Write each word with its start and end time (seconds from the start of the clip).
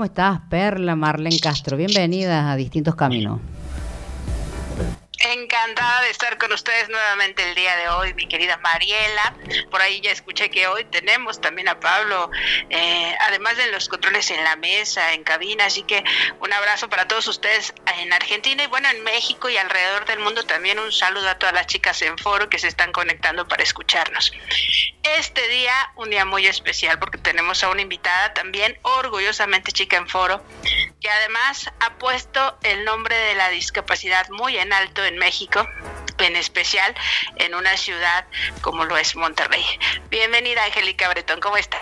¿Cómo 0.00 0.06
estás, 0.06 0.40
Perla 0.48 0.96
Marlene 0.96 1.38
Castro? 1.38 1.76
Bienvenida 1.76 2.50
a 2.50 2.56
Distintos 2.56 2.94
Caminos. 2.94 3.38
Encantada 5.60 6.00
de 6.00 6.10
estar 6.10 6.38
con 6.38 6.50
ustedes 6.54 6.88
nuevamente 6.88 7.46
el 7.46 7.54
día 7.54 7.76
de 7.76 7.90
hoy, 7.90 8.14
mi 8.14 8.26
querida 8.26 8.56
Mariela. 8.56 9.34
Por 9.70 9.82
ahí 9.82 10.00
ya 10.00 10.10
escuché 10.10 10.48
que 10.48 10.66
hoy 10.66 10.86
tenemos 10.86 11.38
también 11.42 11.68
a 11.68 11.78
Pablo, 11.78 12.30
eh, 12.70 13.14
además 13.20 13.58
de 13.58 13.70
los 13.70 13.90
controles 13.90 14.30
en 14.30 14.42
la 14.42 14.56
mesa, 14.56 15.12
en 15.12 15.22
cabina. 15.22 15.66
Así 15.66 15.82
que 15.82 16.02
un 16.40 16.50
abrazo 16.50 16.88
para 16.88 17.06
todos 17.06 17.28
ustedes 17.28 17.74
en 17.98 18.10
Argentina 18.10 18.62
y 18.62 18.68
bueno, 18.68 18.88
en 18.88 19.04
México 19.04 19.50
y 19.50 19.58
alrededor 19.58 20.06
del 20.06 20.20
mundo 20.20 20.44
también 20.44 20.78
un 20.78 20.92
saludo 20.92 21.28
a 21.28 21.38
todas 21.38 21.54
las 21.54 21.66
chicas 21.66 22.00
en 22.00 22.16
foro 22.16 22.48
que 22.48 22.58
se 22.58 22.68
están 22.68 22.90
conectando 22.90 23.46
para 23.46 23.62
escucharnos. 23.62 24.32
Este 25.02 25.46
día, 25.48 25.74
un 25.96 26.08
día 26.08 26.24
muy 26.24 26.46
especial 26.46 26.98
porque 26.98 27.18
tenemos 27.18 27.62
a 27.64 27.68
una 27.68 27.82
invitada 27.82 28.32
también 28.32 28.78
orgullosamente 28.82 29.72
chica 29.72 29.98
en 29.98 30.08
foro, 30.08 30.42
que 31.00 31.10
además 31.10 31.70
ha 31.80 31.98
puesto 31.98 32.58
el 32.62 32.84
nombre 32.84 33.16
de 33.16 33.34
la 33.34 33.48
discapacidad 33.48 34.28
muy 34.30 34.56
en 34.58 34.72
alto 34.72 35.04
en 35.04 35.18
México, 35.18 35.49
en 36.18 36.36
especial 36.36 36.94
en 37.36 37.54
una 37.54 37.76
ciudad 37.76 38.24
como 38.60 38.84
lo 38.84 38.96
es 38.96 39.16
Monterrey. 39.16 39.64
Bienvenida, 40.08 40.64
Angélica 40.64 41.08
Bretón, 41.08 41.40
¿cómo 41.40 41.56
estás? 41.56 41.80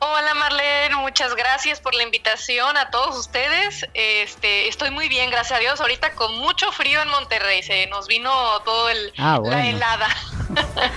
Hola 0.00 0.34
Marlene, 0.34 0.94
muchas 0.96 1.34
gracias 1.34 1.80
por 1.80 1.94
la 1.94 2.04
invitación 2.04 2.76
a 2.76 2.90
todos 2.90 3.16
ustedes. 3.16 3.86
Este, 3.94 4.68
estoy 4.68 4.90
muy 4.90 5.08
bien, 5.08 5.30
gracias 5.30 5.58
a 5.58 5.60
Dios. 5.60 5.80
Ahorita 5.80 6.12
con 6.12 6.38
mucho 6.38 6.70
frío 6.70 7.02
en 7.02 7.08
Monterrey, 7.08 7.62
se 7.62 7.86
nos 7.86 8.06
vino 8.06 8.30
todo 8.60 8.88
el 8.88 9.12
Ah, 9.18 9.40
la 9.42 9.66
helada. 9.66 10.08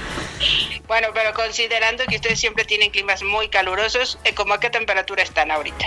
Bueno, 0.88 1.10
pero 1.14 1.34
considerando 1.34 2.04
que 2.06 2.16
ustedes 2.16 2.40
siempre 2.40 2.66
tienen 2.66 2.90
climas 2.90 3.24
muy 3.24 3.48
calurosos, 3.48 4.18
eh, 4.24 4.34
¿cómo 4.34 4.56
a 4.56 4.60
qué 4.60 4.70
temperatura 4.70 5.24
están 5.24 5.52
ahorita? 5.52 5.86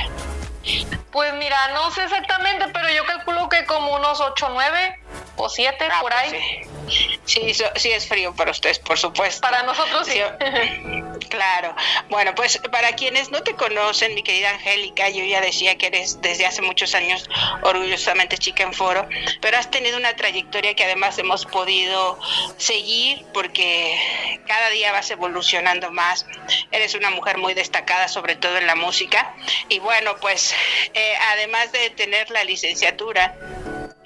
Pues 1.11 1.35
mira, 1.35 1.69
no 1.75 1.91
sé 1.91 2.05
exactamente, 2.05 2.69
pero 2.73 2.89
yo 2.89 3.05
calculo 3.05 3.49
que 3.49 3.67
como 3.67 3.95
unos 3.97 4.21
8, 4.21 4.49
9 4.51 5.04
o 5.37 5.49
7 5.49 5.89
Ah, 5.91 6.01
por 6.01 6.13
pues 6.13 6.23
ahí. 6.23 6.31
sí. 6.31 7.21
Sí, 7.27 7.55
so- 7.55 7.71
sí 7.77 7.91
es 7.91 8.07
frío 8.07 8.35
para 8.35 8.51
ustedes, 8.51 8.79
por 8.79 8.99
supuesto. 8.99 9.41
Para 9.41 9.63
nosotros 9.63 10.07
sí. 10.07 10.21
Claro. 11.31 11.75
Bueno, 12.11 12.35
pues 12.35 12.59
para 12.71 12.93
quienes 12.93 13.31
no 13.31 13.43
te 13.43 13.55
conocen, 13.55 14.15
mi 14.15 14.23
querida 14.23 14.51
Angélica, 14.51 15.09
yo 15.09 15.25
ya 15.25 15.41
decía 15.41 15.77
que 15.79 15.87
eres 15.87 16.21
desde 16.21 16.47
hace 16.47 16.61
muchos 16.63 16.95
años 16.95 17.29
orgullosamente 17.63 18.39
chica 18.39 18.63
en 18.63 18.73
foro, 18.73 19.09
pero 19.41 19.57
has 19.59 19.71
tenido 19.71 19.97
una 19.97 20.15
trayectoria 20.15 20.75
que 20.75 20.85
además 20.85 21.19
hemos 21.19 21.47
podido 21.47 22.19
seguir 22.59 23.25
porque 23.33 23.99
cada 24.47 24.69
día 24.71 24.93
vas 24.93 25.11
evolucionando 25.11 25.91
más. 25.91 26.27
Eres 26.71 26.95
una 26.95 27.11
mujer 27.11 27.39
muy 27.39 27.55
destacada, 27.55 28.07
sobre 28.09 28.37
todo 28.37 28.57
en 28.59 28.67
la 28.67 28.75
música. 28.77 29.35
Y 29.69 29.79
bueno, 29.81 30.17
pues 30.21 30.55
eh, 30.93 31.15
además 31.33 31.73
de 31.73 31.91
tener 31.91 32.31
la 32.31 32.45
licenciatura, 32.45 33.35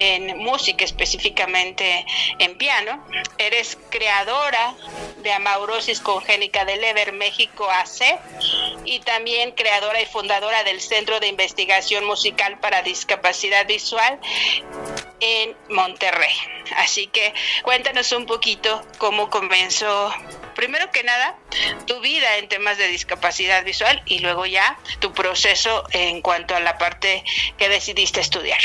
en 0.01 0.37
música, 0.37 0.85
específicamente 0.99 2.05
en 2.39 2.57
piano. 2.57 3.01
Eres 3.37 3.77
creadora 3.89 4.75
de 5.23 5.31
Amaurosis 5.31 6.01
Congénica 6.01 6.65
de 6.65 6.75
Lever 6.75 7.13
México 7.13 7.69
AC 7.69 8.19
y 8.83 8.99
también 8.99 9.51
creadora 9.51 10.01
y 10.01 10.05
fundadora 10.05 10.63
del 10.63 10.81
Centro 10.81 11.21
de 11.21 11.27
Investigación 11.27 12.05
Musical 12.05 12.59
para 12.59 12.81
Discapacidad 12.81 13.65
Visual 13.65 14.19
en 15.21 15.55
Monterrey. 15.69 16.33
Así 16.75 17.07
que 17.07 17.33
cuéntanos 17.63 18.11
un 18.11 18.25
poquito 18.25 18.85
cómo 18.97 19.29
comenzó, 19.29 20.13
primero 20.55 20.91
que 20.91 21.03
nada, 21.03 21.35
tu 21.87 21.99
vida 22.01 22.37
en 22.37 22.49
temas 22.49 22.77
de 22.77 22.87
discapacidad 22.87 23.63
visual 23.63 24.01
y 24.05 24.19
luego 24.19 24.45
ya 24.45 24.77
tu 24.99 25.13
proceso 25.13 25.85
en 25.91 26.21
cuanto 26.21 26.55
a 26.55 26.59
la 26.59 26.77
parte 26.77 27.23
que 27.57 27.69
decidiste 27.69 28.19
estudiar. 28.19 28.59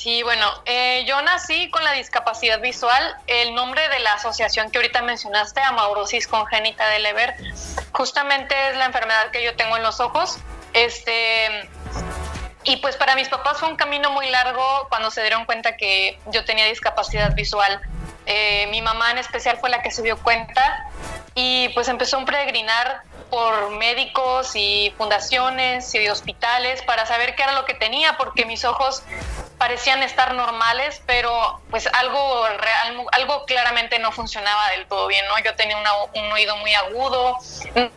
Sí, 0.00 0.22
bueno, 0.22 0.46
eh, 0.64 1.04
yo 1.06 1.20
nací 1.20 1.68
con 1.68 1.84
la 1.84 1.92
discapacidad 1.92 2.58
visual. 2.62 3.16
El 3.26 3.54
nombre 3.54 3.86
de 3.90 3.98
la 3.98 4.14
asociación 4.14 4.70
que 4.70 4.78
ahorita 4.78 5.02
mencionaste, 5.02 5.60
amaurosis 5.60 6.26
congénita 6.26 6.88
de 6.88 7.00
Leber, 7.00 7.34
justamente 7.92 8.54
es 8.70 8.78
la 8.78 8.86
enfermedad 8.86 9.30
que 9.30 9.44
yo 9.44 9.54
tengo 9.56 9.76
en 9.76 9.82
los 9.82 10.00
ojos. 10.00 10.38
Este, 10.72 11.68
y 12.64 12.78
pues 12.78 12.96
para 12.96 13.14
mis 13.14 13.28
papás 13.28 13.58
fue 13.58 13.68
un 13.68 13.76
camino 13.76 14.10
muy 14.10 14.30
largo 14.30 14.86
cuando 14.88 15.10
se 15.10 15.20
dieron 15.20 15.44
cuenta 15.44 15.76
que 15.76 16.18
yo 16.32 16.46
tenía 16.46 16.64
discapacidad 16.64 17.34
visual. 17.34 17.78
Eh, 18.24 18.68
mi 18.70 18.80
mamá 18.80 19.10
en 19.10 19.18
especial 19.18 19.58
fue 19.58 19.68
la 19.68 19.82
que 19.82 19.90
se 19.90 20.00
dio 20.00 20.16
cuenta 20.22 20.82
y 21.34 21.68
pues 21.74 21.88
empezó 21.88 22.16
un 22.16 22.24
peregrinar 22.24 23.02
por 23.30 23.70
médicos 23.70 24.52
y 24.54 24.92
fundaciones 24.98 25.94
y 25.94 26.08
hospitales 26.08 26.82
para 26.82 27.06
saber 27.06 27.34
qué 27.36 27.44
era 27.44 27.52
lo 27.52 27.64
que 27.64 27.74
tenía, 27.74 28.16
porque 28.16 28.44
mis 28.44 28.64
ojos 28.64 29.02
parecían 29.58 30.02
estar 30.02 30.34
normales, 30.34 31.02
pero 31.06 31.60
pues 31.70 31.86
algo 31.92 32.46
real, 32.48 33.06
algo 33.12 33.44
claramente 33.46 33.98
no 33.98 34.10
funcionaba 34.12 34.70
del 34.70 34.86
todo 34.86 35.06
bien, 35.06 35.24
¿no? 35.26 35.38
Yo 35.44 35.54
tenía 35.54 35.76
una- 35.76 35.92
un 36.14 36.32
oído 36.32 36.56
muy 36.56 36.74
agudo, 36.74 37.38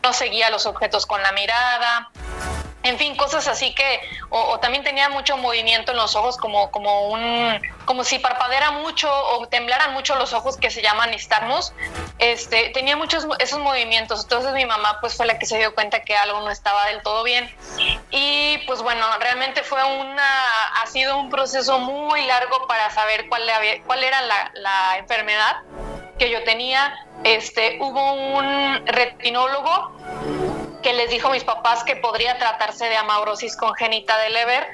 no 0.04 0.14
seguía 0.14 0.50
los 0.50 0.66
objetos 0.66 1.06
con 1.06 1.22
la 1.24 1.32
mirada, 1.32 2.10
en 2.84 2.98
fin, 2.98 3.16
cosas 3.16 3.48
así 3.48 3.74
que, 3.74 4.00
o, 4.30 4.40
o 4.40 4.60
también 4.60 4.84
tenía 4.84 5.10
mucho 5.10 5.38
movimiento 5.38 5.92
en 5.92 5.98
los 5.98 6.16
ojos, 6.16 6.38
como, 6.38 6.70
como 6.72 7.08
un, 7.10 7.62
como 7.86 8.04
si 8.04 8.20
parpadeara 8.20 8.72
mucho 8.72 9.10
o 9.12 9.48
temblaran 9.48 9.94
mucho 9.94 10.16
los 10.16 10.34
ojos 10.34 10.58
que 10.58 10.70
se 10.70 10.82
llaman 10.82 11.12
nistagmus. 11.12 11.74
Este, 12.20 12.70
tenía 12.70 12.96
muchos 12.98 13.26
esos 13.40 13.60
movimientos. 13.60 14.24
Entonces 14.24 14.54
mi 14.54 14.66
mamá 14.66 14.98
pues 15.02 15.16
fue 15.16 15.26
la 15.26 15.40
que 15.40 15.46
se 15.46 15.58
dio 15.58 15.74
cuenta 15.74 16.02
que 16.04 16.16
algo 16.16 16.42
no 16.42 16.52
estaba 16.52 16.86
del 16.88 17.02
todo 17.02 17.24
bien. 17.24 17.50
Y 18.12 18.60
pues 18.68 18.82
bueno, 18.82 19.06
realmente 19.20 19.64
fue 19.64 19.84
una, 19.84 20.28
ha 20.82 20.86
sido 20.88 21.18
un 21.18 21.30
proceso 21.30 21.80
muy 21.80 22.26
largo 22.26 22.68
para 22.68 22.90
saber 22.92 23.28
cuál, 23.30 23.46
le 23.46 23.54
había- 23.54 23.84
cuál 23.84 24.04
era 24.04 24.22
la, 24.22 24.52
la 24.56 24.98
enfermedad 24.98 25.58
que 26.20 26.30
yo 26.30 26.44
tenía. 26.44 26.94
Este, 27.24 27.78
hubo 27.80 28.14
un 28.14 28.86
retinólogo 28.86 29.92
que 30.84 30.94
les 30.94 31.10
dijo 31.10 31.30
a 31.30 31.32
mis 31.32 31.44
papás 31.44 31.84
que 31.84 31.96
podría 31.96 32.38
tratarse 32.38 32.86
de 32.86 32.98
amaurosis 32.98 33.58
congénita 33.58 34.18
de 34.20 34.30
Leber, 34.30 34.68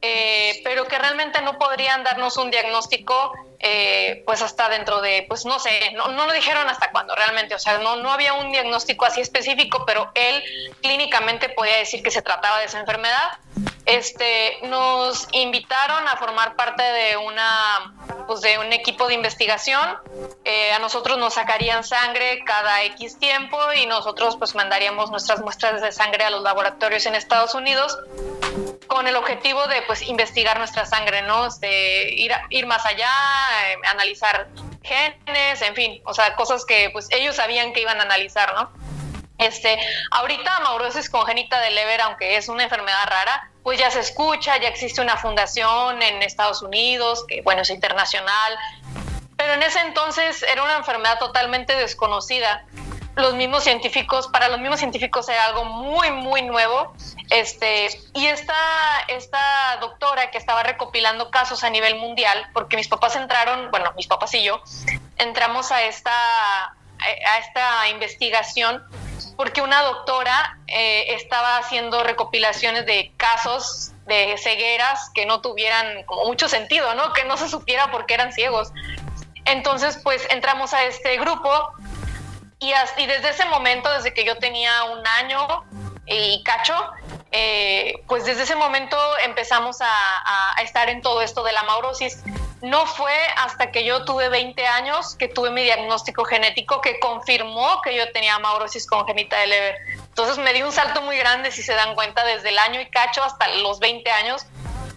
eh, 0.00 0.60
pero 0.64 0.86
que 0.86 0.98
realmente 0.98 1.40
no 1.42 1.58
podrían 1.58 2.02
darnos 2.02 2.36
un 2.36 2.50
diagnóstico 2.50 3.32
eh, 3.60 4.22
pues 4.26 4.42
hasta 4.42 4.68
dentro 4.68 5.00
de, 5.00 5.24
pues 5.26 5.46
no 5.46 5.58
sé, 5.58 5.92
no, 5.94 6.08
no 6.08 6.26
lo 6.26 6.32
dijeron 6.32 6.68
hasta 6.68 6.90
cuándo 6.90 7.14
realmente, 7.14 7.54
o 7.54 7.58
sea, 7.58 7.78
no, 7.78 7.96
no 7.96 8.12
había 8.12 8.34
un 8.34 8.52
diagnóstico 8.52 9.06
así 9.06 9.22
específico, 9.22 9.84
pero 9.86 10.10
él 10.14 10.42
clínicamente 10.82 11.48
podía 11.48 11.78
decir 11.78 12.02
que 12.02 12.10
se 12.10 12.20
trataba 12.20 12.58
de 12.58 12.66
esa 12.66 12.80
enfermedad. 12.80 13.38
Este, 13.86 14.58
nos 14.62 15.28
invitaron 15.32 16.08
a 16.08 16.16
formar 16.16 16.56
parte 16.56 16.82
de 16.82 17.18
una, 17.18 17.94
pues 18.26 18.40
de 18.40 18.58
un 18.58 18.72
equipo 18.72 19.06
de 19.08 19.14
investigación. 19.14 19.98
Eh, 20.44 20.72
a 20.72 20.78
nosotros 20.78 21.18
nos 21.18 21.34
sacarían 21.34 21.84
sangre 21.84 22.42
cada 22.46 22.82
X 22.84 23.18
tiempo 23.18 23.58
y 23.74 23.84
nosotros 23.86 24.36
pues 24.36 24.54
mandaríamos 24.54 25.10
nuestras 25.10 25.40
muestras 25.40 25.82
de 25.82 25.92
sangre 25.92 26.24
a 26.24 26.30
los 26.30 26.42
laboratorios 26.42 27.04
en 27.06 27.14
Estados 27.14 27.54
Unidos 27.54 27.98
con 28.86 29.06
el 29.06 29.16
objetivo 29.16 29.66
de 29.66 29.82
pues 29.82 30.02
investigar 30.02 30.58
nuestra 30.58 30.86
sangre, 30.86 31.22
¿no? 31.22 31.46
Este, 31.46 32.14
ir, 32.14 32.32
ir 32.50 32.66
más 32.66 32.86
allá, 32.86 33.10
eh, 33.66 33.76
analizar 33.90 34.48
genes, 34.82 35.62
en 35.62 35.74
fin, 35.74 36.02
o 36.04 36.14
sea, 36.14 36.36
cosas 36.36 36.64
que 36.64 36.90
pues 36.90 37.08
ellos 37.10 37.36
sabían 37.36 37.72
que 37.72 37.80
iban 37.80 37.98
a 37.98 38.02
analizar, 38.02 38.54
¿no? 38.54 38.70
Este, 39.38 39.78
ahorita 40.10 40.56
amaurosis 40.56 41.10
congénita 41.10 41.60
de 41.60 41.70
Leber, 41.70 42.00
aunque 42.02 42.36
es 42.36 42.48
una 42.48 42.64
enfermedad 42.64 43.06
rara, 43.06 43.50
pues 43.64 43.78
ya 43.78 43.90
se 43.90 43.98
escucha, 44.00 44.58
ya 44.58 44.68
existe 44.68 45.00
una 45.00 45.16
fundación 45.16 46.00
en 46.02 46.22
Estados 46.22 46.62
Unidos, 46.62 47.24
que 47.26 47.40
bueno, 47.40 47.62
es 47.62 47.70
internacional, 47.70 48.58
pero 49.36 49.54
en 49.54 49.62
ese 49.62 49.80
entonces 49.80 50.42
era 50.44 50.62
una 50.62 50.76
enfermedad 50.76 51.18
totalmente 51.18 51.74
desconocida. 51.74 52.66
Los 53.16 53.34
mismos 53.34 53.64
científicos, 53.64 54.28
para 54.28 54.48
los 54.48 54.60
mismos 54.60 54.80
científicos 54.80 55.28
era 55.28 55.46
algo 55.46 55.64
muy, 55.64 56.10
muy 56.10 56.42
nuevo. 56.42 56.92
Este, 57.30 57.88
y 58.12 58.26
esta, 58.26 58.54
esta 59.08 59.78
doctora 59.80 60.30
que 60.30 60.36
estaba 60.36 60.62
recopilando 60.62 61.30
casos 61.30 61.64
a 61.64 61.70
nivel 61.70 61.96
mundial, 61.96 62.46
porque 62.52 62.76
mis 62.76 62.88
papás 62.88 63.16
entraron, 63.16 63.70
bueno, 63.70 63.92
mis 63.96 64.08
papás 64.08 64.34
y 64.34 64.42
yo, 64.42 64.60
entramos 65.16 65.72
a 65.72 65.84
esta, 65.84 66.12
a 66.66 67.38
esta 67.38 67.88
investigación 67.88 68.84
porque 69.36 69.62
una 69.62 69.82
doctora 69.82 70.58
eh, 70.66 71.14
estaba 71.14 71.58
haciendo 71.58 72.02
recopilaciones 72.02 72.86
de 72.86 73.12
casos 73.16 73.92
de 74.06 74.36
cegueras 74.38 75.10
que 75.14 75.26
no 75.26 75.40
tuvieran 75.40 76.04
como 76.04 76.24
mucho 76.26 76.48
sentido, 76.48 76.94
¿no? 76.94 77.12
Que 77.12 77.24
no 77.24 77.36
se 77.36 77.48
supiera 77.48 77.90
por 77.90 78.06
qué 78.06 78.14
eran 78.14 78.32
ciegos. 78.32 78.72
Entonces, 79.44 79.98
pues 80.02 80.26
entramos 80.30 80.72
a 80.72 80.84
este 80.84 81.16
grupo 81.18 81.50
y, 82.58 82.72
desde 83.06 83.30
ese 83.30 83.44
momento, 83.46 83.92
desde 83.92 84.14
que 84.14 84.24
yo 84.24 84.38
tenía 84.38 84.84
un 84.84 85.06
año 85.06 85.64
y 86.06 86.42
cacho, 86.44 86.74
eh, 87.32 88.02
pues 88.06 88.24
desde 88.24 88.44
ese 88.44 88.56
momento 88.56 88.96
empezamos 89.24 89.78
a 89.80 90.54
estar 90.62 90.88
en 90.88 91.02
todo 91.02 91.22
esto 91.22 91.42
de 91.42 91.52
la 91.52 91.62
maurosis. 91.64 92.22
No 92.64 92.86
fue 92.86 93.12
hasta 93.36 93.70
que 93.70 93.84
yo 93.84 94.06
tuve 94.06 94.30
20 94.30 94.66
años 94.66 95.16
que 95.16 95.28
tuve 95.28 95.50
mi 95.50 95.62
diagnóstico 95.64 96.24
genético 96.24 96.80
que 96.80 96.98
confirmó 96.98 97.82
que 97.82 97.94
yo 97.94 98.10
tenía 98.10 98.38
maurosis 98.38 98.86
congénita 98.86 99.36
de 99.36 99.48
Leber. 99.48 99.76
Entonces 99.98 100.38
me 100.38 100.54
di 100.54 100.62
un 100.62 100.72
salto 100.72 101.02
muy 101.02 101.18
grande, 101.18 101.50
si 101.50 101.62
se 101.62 101.74
dan 101.74 101.94
cuenta, 101.94 102.24
desde 102.24 102.48
el 102.48 102.58
año 102.58 102.80
y 102.80 102.86
cacho 102.86 103.22
hasta 103.22 103.48
los 103.56 103.80
20 103.80 104.10
años. 104.10 104.46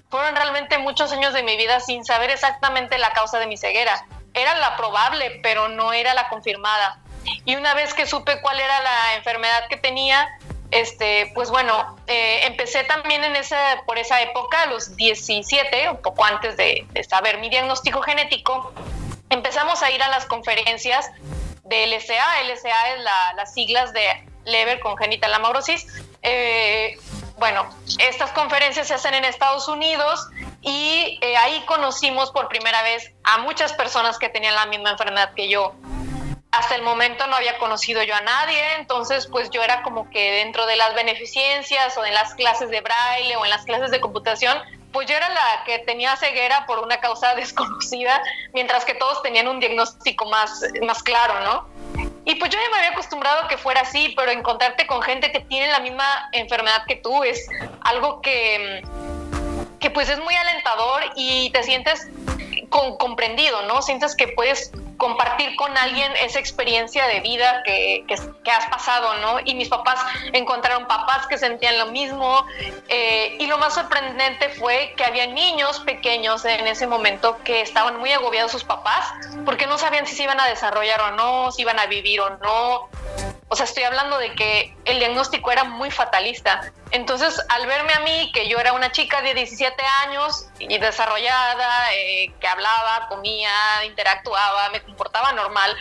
Fueron 0.10 0.34
realmente 0.38 0.78
muchos 0.78 1.12
años 1.12 1.34
de 1.34 1.44
mi 1.44 1.58
vida 1.58 1.82
sin 1.82 2.06
saber 2.06 2.30
exactamente 2.30 2.98
la 2.98 3.12
causa 3.12 3.38
de 3.38 3.48
mi 3.48 3.58
ceguera. 3.58 4.06
Era 4.34 4.56
la 4.60 4.78
probable, 4.78 5.42
pero 5.44 5.68
no 5.68 5.92
era 5.92 6.14
la 6.14 6.30
confirmada. 6.30 7.02
Y 7.44 7.58
una 7.58 7.74
vez 7.74 7.94
que 7.94 8.06
supe 8.06 8.40
cuál 8.40 8.62
era 8.62 8.80
la 8.80 9.16
enfermedad 9.16 9.68
que 9.68 9.76
tenía, 9.76 10.40
este, 10.72 11.32
pues 11.34 11.50
bueno, 11.50 11.96
eh, 12.08 12.42
empecé 12.44 12.84
también 12.84 13.24
en 13.24 13.36
esa, 13.36 13.84
por 13.86 13.98
esa 13.98 14.22
época, 14.22 14.64
a 14.64 14.66
los 14.68 14.96
17, 14.96 15.90
un 15.90 16.02
poco 16.02 16.26
antes 16.26 16.58
de, 16.58 16.86
saber 17.08 17.40
mi 17.40 17.50
diagnóstico 17.50 18.02
genético, 18.02 18.74
empezamos 19.30 19.82
a 19.82 19.92
ir 19.92 20.02
a 20.04 20.10
las 20.10 20.26
conferencias 20.26 21.10
de 21.64 21.88
LSA. 21.88 22.44
LSA 22.44 22.94
es 22.94 23.04
las 23.36 23.54
siglas 23.54 23.94
de 23.94 24.08
Leber 24.46 24.80
Congenital 24.80 25.34
Amaurosis. 25.34 25.88
Eh, 26.22 26.98
bueno, 27.38 27.70
estas 28.00 28.32
conferencias 28.32 28.88
se 28.88 28.96
hacen 28.96 29.14
en 29.14 29.24
Estados 29.24 29.68
Unidos 29.68 30.28
y 30.62 31.20
eh, 31.22 31.38
ahí 31.38 31.64
conocimos 31.66 32.32
por 32.32 32.50
primera 32.50 32.82
vez 32.82 33.14
a 33.24 33.38
muchas 33.38 33.74
personas 33.74 34.18
que 34.18 34.28
tenían 34.28 34.56
la 34.56 34.66
misma 34.66 34.92
enfermedad 34.92 35.34
que 35.34 35.48
yo 35.48 35.76
hasta 36.58 36.76
el 36.76 36.82
momento 36.82 37.28
no 37.28 37.36
había 37.36 37.58
conocido 37.60 38.02
yo 38.04 38.16
a 38.16 38.22
nadie, 38.22 38.60
entonces 38.80 39.28
pues 39.28 39.50
yo 39.52 39.62
era 39.62 39.84
como 39.84 40.10
que 40.10 40.32
dentro 40.32 40.66
de 40.66 40.76
las 40.76 40.96
beneficencias 40.96 41.96
o 41.98 42.06
en 42.06 42.14
las 42.14 42.34
clases 42.34 42.70
de 42.70 42.82
braille 42.82 43.36
o 43.36 43.46
en 43.46 43.52
las 43.52 43.64
clases 43.64 43.92
de 43.92 44.00
computación, 44.00 44.58
pues 44.92 45.08
yo 45.08 45.16
era 45.16 45.30
la 45.30 45.64
que 45.66 45.80
tenía 45.80 46.16
ceguera 46.16 46.66
por 46.66 46.80
una 46.80 47.00
causa 47.00 47.36
desconocida, 47.36 48.22
mientras 48.54 48.86
que 48.86 48.96
todos 48.96 49.22
tenían 49.22 49.48
un 49.48 49.60
diagnóstico 49.60 50.26
más, 50.26 50.64
más 50.82 51.04
claro, 51.04 51.40
¿no? 51.42 51.78
Y 52.26 52.36
pues 52.36 52.52
yo 52.52 52.60
ya 52.60 52.70
me 52.72 52.78
había 52.78 52.90
acostumbrado 52.90 53.44
a 53.44 53.48
que 53.48 53.58
fuera 53.58 53.82
así, 53.82 54.14
pero 54.18 54.32
encontrarte 54.32 54.86
con 54.88 55.02
gente 55.02 55.32
que 55.32 55.42
tiene 55.42 55.68
la 55.68 55.80
misma 55.80 56.30
enfermedad 56.34 56.84
que 56.88 56.96
tú 56.96 57.24
es 57.24 57.48
algo 57.82 58.22
que, 58.22 58.84
que 59.80 59.90
pues 59.92 60.10
es 60.10 60.20
muy 60.20 60.36
alentador 60.36 61.04
y 61.16 61.52
te 61.52 61.64
sientes 61.64 62.10
comprendido, 62.70 63.62
¿no? 63.64 63.82
Sientes 63.82 64.16
que 64.16 64.28
puedes 64.28 64.72
compartir 64.98 65.56
con 65.56 65.76
alguien 65.78 66.12
esa 66.18 66.40
experiencia 66.40 67.08
de 67.08 67.20
vida 67.22 67.64
que, 67.64 68.04
que, 68.08 68.52
has 68.52 68.66
pasado, 68.68 69.16
¿no? 69.22 69.40
Y 69.46 69.56
mis 69.56 69.70
papás 69.70 70.00
encontraron 70.34 70.88
papás 70.88 71.28
que 71.28 71.38
sentían 71.38 71.78
lo 71.78 71.88
mismo. 71.88 72.46
Eh, 72.90 73.38
y 73.40 73.48
lo 73.48 73.58
más 73.58 73.74
sorprendente 73.76 74.50
fue 74.50 74.94
que 74.98 75.04
había 75.06 75.28
niños 75.28 75.80
pequeños 75.82 76.46
en 76.46 76.68
ese 76.68 76.88
momento 76.88 77.38
que 77.44 77.62
estaban 77.62 78.00
muy 78.00 78.12
agobiados 78.12 78.52
sus 78.52 78.64
papás 78.64 79.06
porque 79.46 79.68
no 79.68 79.78
sabían 79.78 80.08
si 80.08 80.16
se 80.16 80.24
iban 80.24 80.40
a 80.40 80.48
desarrollar 80.48 81.02
o 81.02 81.12
no, 81.12 81.52
si 81.52 81.62
iban 81.62 81.80
a 81.80 81.86
vivir 81.86 82.22
o 82.22 82.30
no. 82.38 82.90
O 83.50 83.56
sea, 83.56 83.64
estoy 83.64 83.84
hablando 83.84 84.18
de 84.18 84.34
que 84.34 84.76
el 84.84 85.00
diagnóstico 85.00 85.52
era 85.52 85.64
muy 85.64 85.90
fatalista. 85.90 86.74
Entonces, 86.92 87.42
al 87.48 87.66
verme 87.66 87.94
a 87.94 88.02
mí, 88.02 88.32
que 88.34 88.50
yo 88.50 88.60
era 88.60 88.74
una 88.74 88.92
chica 88.92 89.22
de 89.22 89.34
17 89.34 89.82
años 90.06 90.50
y 90.60 90.78
desarrollada, 90.78 91.94
eh, 91.94 92.34
que 92.42 92.48
hablaba, 92.48 93.08
comía, 93.08 93.86
interactuaba, 93.86 94.70
me 94.72 94.82
comportaba 94.88 95.34
normal, 95.34 95.76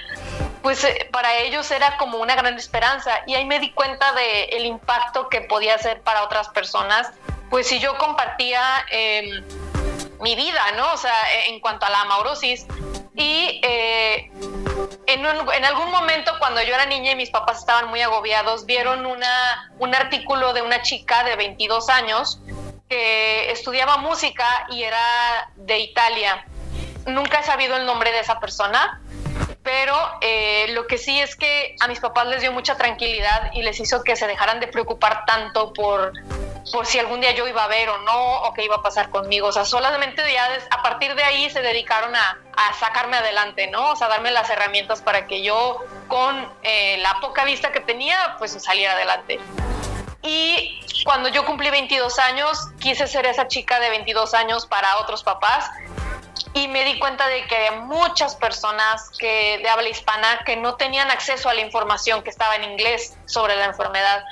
pues 0.62 0.85
eh, 0.85 1.08
para 1.11 1.37
ellos 1.37 1.70
era 1.70 1.97
como 1.97 2.19
una 2.19 2.35
gran 2.35 2.55
esperanza. 2.56 3.23
Y 3.26 3.35
ahí 3.35 3.47
me 3.47 3.58
di 3.58 3.73
cuenta 3.73 4.12
del 4.12 4.49
el 4.50 4.67
impacto 4.67 5.29
que 5.29 5.41
podía 5.41 5.79
ser 5.79 6.03
para 6.03 6.25
otras 6.25 6.49
personas, 6.50 7.11
pues 7.49 7.67
si 7.67 7.79
yo 7.79 7.97
compartía 7.97 8.62
em, 8.91 9.43
mi 10.20 10.35
vida, 10.35 10.61
¿no? 10.76 10.93
O 10.93 10.97
sea, 10.97 11.14
en 11.47 11.61
cuanto 11.61 11.87
a 11.87 11.91
la 11.91 12.03
amaurosis. 12.03 12.67
Y 13.14 13.61
eh, 13.62 14.31
en, 15.06 15.64
algún 15.64 15.91
momento 15.91 16.32
cuando 16.38 16.62
yo 16.62 16.75
era 16.75 16.85
niña 16.87 17.12
y 17.12 17.17
mis 17.17 17.31
papás 17.31 17.61
estaban 17.61 17.88
muy 17.88 18.02
agobiados, 18.02 18.67
vieron 18.67 19.06
una, 19.06 19.73
un 19.79 19.94
artículo 19.94 20.52
de 20.52 20.62
una 20.62 20.82
chica 20.82 21.25
de 21.25 21.37
22 21.37 21.88
años 21.88 22.41
que 22.88 23.50
estudiaba 23.50 23.97
música 23.97 24.67
y 24.70 24.82
era 24.82 25.50
de 25.56 25.79
Italia. 25.79 26.47
Nunca 27.06 27.41
he 27.41 27.44
sabido 27.44 27.76
el 27.76 27.87
nombre 27.87 28.12
de 28.12 28.20
esa 28.20 28.41
persona, 28.41 29.00
pero 29.62 29.97
eh, 30.20 30.67
lo 30.70 30.87
que 30.87 30.99
sí 30.99 31.20
es 31.20 31.37
que 31.37 31.76
a 31.81 31.88
mis 31.88 32.00
papás 32.00 32.26
les 32.26 32.41
dio 32.41 32.53
mucha 32.53 32.76
tranquilidad 32.76 33.50
y 33.53 33.62
les 33.62 33.79
hizo 33.81 34.03
que 34.03 34.17
se 34.17 34.26
dejaran 34.26 34.61
de 34.61 34.69
preocupar 34.69 35.25
tanto 35.25 35.73
por 35.73 36.12
por 36.73 36.87
si 36.87 36.99
algún 36.99 37.20
día 37.20 37.32
yo 37.32 37.47
iba 37.47 37.64
a 37.64 37.69
ver 37.69 37.88
o 37.88 37.99
no, 37.99 38.43
o 38.43 38.53
qué 38.53 38.64
iba 38.64 38.76
a 38.76 38.82
pasar 38.82 39.11
conmigo. 39.11 39.49
O 39.49 39.53
sea, 39.53 39.64
solamente 39.64 40.23
ya 40.32 40.49
a 40.70 40.82
partir 40.82 41.14
de 41.14 41.23
ahí 41.23 41.49
se 41.50 41.62
dedicaron 41.62 42.14
a, 42.14 42.38
sacarme 42.79 43.17
adelante, 43.17 43.69
¿no? 43.69 43.93
O 43.93 43.97
sea, 43.97 44.09
darme 44.09 44.31
las 44.31 44.50
herramientas 44.50 45.00
para 45.00 45.26
que 45.26 45.43
yo, 45.43 45.85
con 46.09 46.52
eh, 46.62 46.99
la 46.99 47.20
poca 47.20 47.44
vista 47.44 47.70
que 47.70 47.81
tenía, 47.81 48.37
pues 48.38 48.52
saliera 48.62 48.94
adelante. 48.94 49.38
Y 50.23 50.81
cuando 51.05 51.29
yo 51.29 51.44
cumplí 51.44 51.70
22 51.70 52.19
años, 52.19 52.59
quise 52.81 53.06
ser 53.06 53.26
esa 53.26 53.47
chica 53.47 53.79
de 53.79 53.91
22 53.91 54.35
años 54.35 54.67
para 54.67 54.99
otros 54.99 55.23
papás 55.23 55.70
y 56.55 56.69
me 56.69 56.85
di 56.85 56.99
cuenta 56.99 57.29
de 57.29 57.47
que 57.47 57.56
había 57.56 57.81
muchas 57.81 58.35
personas 58.37 59.11
que 59.19 59.59
de 59.62 59.69
habla 59.69 59.88
hispana 59.88 60.41
que 60.44 60.56
no 60.56 60.77
tenían 60.77 61.11
acceso 61.11 61.49
a 61.49 61.55
la 61.55 61.61
información 61.61 62.23
que 62.23 62.31
estaba 62.31 62.56
en 62.56 62.65
inglés 62.65 63.17
sobre 63.27 63.56
la 63.56 63.67
enfermedad. 63.67 64.25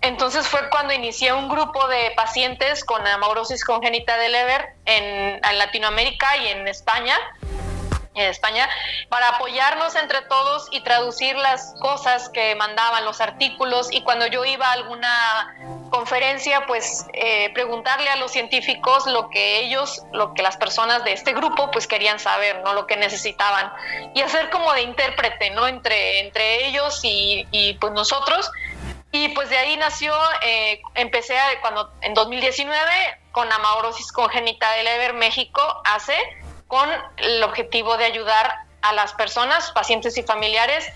Entonces 0.00 0.46
fue 0.46 0.70
cuando 0.70 0.92
inicié 0.92 1.32
un 1.32 1.48
grupo 1.48 1.86
de 1.88 2.12
pacientes 2.16 2.84
con 2.84 3.06
amaurosis 3.06 3.64
congénita 3.64 4.16
de 4.16 4.28
Leber 4.28 4.74
en, 4.84 5.44
en 5.44 5.58
Latinoamérica 5.58 6.36
y 6.36 6.48
en 6.48 6.68
España 6.68 7.18
en 8.18 8.30
España, 8.30 8.68
para 9.08 9.28
apoyarnos 9.28 9.94
entre 9.94 10.22
todos 10.22 10.68
y 10.70 10.80
traducir 10.80 11.36
las 11.36 11.74
cosas 11.80 12.28
que 12.28 12.54
mandaban, 12.54 13.04
los 13.04 13.20
artículos, 13.20 13.88
y 13.92 14.02
cuando 14.02 14.26
yo 14.26 14.44
iba 14.44 14.66
a 14.68 14.72
alguna 14.72 15.54
conferencia, 15.90 16.66
pues 16.66 17.06
eh, 17.12 17.50
preguntarle 17.54 18.10
a 18.10 18.16
los 18.16 18.30
científicos 18.30 19.06
lo 19.06 19.30
que 19.30 19.60
ellos, 19.60 20.02
lo 20.12 20.34
que 20.34 20.42
las 20.42 20.56
personas 20.56 21.04
de 21.04 21.12
este 21.12 21.32
grupo, 21.32 21.70
pues 21.70 21.86
querían 21.86 22.18
saber, 22.18 22.62
¿no? 22.62 22.74
Lo 22.74 22.86
que 22.86 22.96
necesitaban, 22.96 23.72
y 24.14 24.20
hacer 24.22 24.50
como 24.50 24.72
de 24.72 24.82
intérprete, 24.82 25.50
¿no? 25.50 25.66
Entre, 25.66 26.20
entre 26.20 26.66
ellos 26.66 27.00
y, 27.02 27.46
y 27.50 27.74
pues 27.74 27.92
nosotros. 27.92 28.50
Y 29.10 29.28
pues 29.30 29.48
de 29.48 29.56
ahí 29.56 29.76
nació, 29.78 30.14
eh, 30.42 30.82
empecé 30.94 31.34
cuando 31.62 31.90
en 32.02 32.12
2019 32.12 32.78
con 33.32 33.50
amaurosis 33.50 34.12
congénita 34.12 34.70
de 34.72 34.82
Leber 34.82 35.14
México 35.14 35.62
hace 35.84 36.14
con 36.68 36.88
el 37.16 37.42
objetivo 37.42 37.96
de 37.96 38.04
ayudar 38.04 38.54
a 38.82 38.92
las 38.92 39.12
personas, 39.14 39.72
pacientes 39.72 40.16
y 40.18 40.22
familiares 40.22 40.86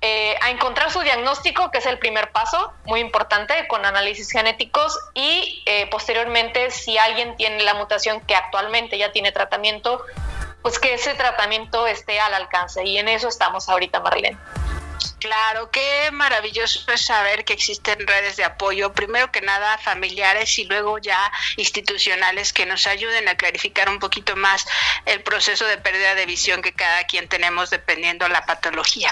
eh, 0.00 0.36
a 0.42 0.50
encontrar 0.50 0.92
su 0.92 1.00
diagnóstico, 1.00 1.70
que 1.70 1.78
es 1.78 1.86
el 1.86 1.98
primer 1.98 2.30
paso, 2.30 2.72
muy 2.84 3.00
importante, 3.00 3.66
con 3.68 3.86
análisis 3.86 4.30
genéticos 4.30 4.98
y 5.14 5.62
eh, 5.64 5.86
posteriormente 5.90 6.70
si 6.70 6.98
alguien 6.98 7.36
tiene 7.36 7.62
la 7.62 7.72
mutación 7.72 8.20
que 8.20 8.34
actualmente 8.36 8.98
ya 8.98 9.12
tiene 9.12 9.32
tratamiento, 9.32 10.04
pues 10.60 10.78
que 10.78 10.94
ese 10.94 11.14
tratamiento 11.14 11.86
esté 11.86 12.20
al 12.20 12.34
alcance 12.34 12.84
y 12.84 12.98
en 12.98 13.08
eso 13.08 13.28
estamos 13.28 13.68
ahorita, 13.68 14.00
Marlene. 14.00 14.36
Claro, 15.24 15.70
qué 15.70 16.10
maravilloso 16.12 16.84
es 16.92 17.00
saber 17.00 17.46
que 17.46 17.54
existen 17.54 18.06
redes 18.06 18.36
de 18.36 18.44
apoyo, 18.44 18.92
primero 18.92 19.32
que 19.32 19.40
nada 19.40 19.78
familiares 19.78 20.58
y 20.58 20.64
luego 20.64 20.98
ya 20.98 21.32
institucionales 21.56 22.52
que 22.52 22.66
nos 22.66 22.86
ayuden 22.86 23.26
a 23.28 23.34
clarificar 23.34 23.88
un 23.88 24.00
poquito 24.00 24.36
más 24.36 24.66
el 25.06 25.22
proceso 25.22 25.64
de 25.64 25.78
pérdida 25.78 26.14
de 26.14 26.26
visión 26.26 26.60
que 26.60 26.74
cada 26.74 27.04
quien 27.04 27.26
tenemos 27.26 27.70
dependiendo 27.70 28.28
la 28.28 28.44
patología. 28.44 29.10